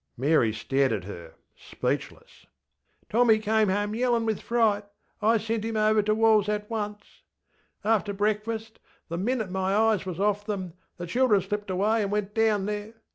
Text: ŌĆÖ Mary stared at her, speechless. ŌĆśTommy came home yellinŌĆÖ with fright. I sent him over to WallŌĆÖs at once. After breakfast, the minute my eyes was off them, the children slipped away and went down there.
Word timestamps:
ŌĆÖ 0.17 0.17
Mary 0.17 0.51
stared 0.51 0.91
at 0.91 1.03
her, 1.03 1.35
speechless. 1.55 2.47
ŌĆśTommy 3.11 3.39
came 3.39 3.69
home 3.69 3.91
yellinŌĆÖ 3.91 4.25
with 4.25 4.41
fright. 4.41 4.83
I 5.21 5.37
sent 5.37 5.63
him 5.63 5.77
over 5.77 6.01
to 6.01 6.15
WallŌĆÖs 6.15 6.49
at 6.49 6.69
once. 6.71 7.21
After 7.83 8.11
breakfast, 8.11 8.79
the 9.09 9.19
minute 9.19 9.51
my 9.51 9.75
eyes 9.75 10.03
was 10.07 10.19
off 10.19 10.43
them, 10.43 10.73
the 10.97 11.05
children 11.05 11.41
slipped 11.41 11.69
away 11.69 12.01
and 12.01 12.11
went 12.11 12.33
down 12.33 12.65
there. 12.65 12.95